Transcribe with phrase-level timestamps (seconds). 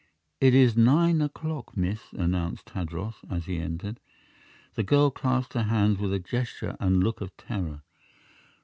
[0.39, 3.99] "It is nine o'clock, miss," announced Tadros, as he entered.
[4.73, 7.83] The girl clasped her hands with a gesture and look of terror.